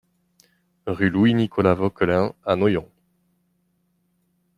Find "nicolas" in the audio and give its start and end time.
1.35-1.75